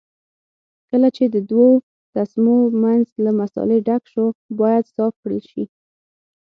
[0.89, 1.69] کله چې د دوو
[2.13, 4.25] تسمو منځ له مسالې ډک شو
[4.59, 5.63] باید صاف کړل شي.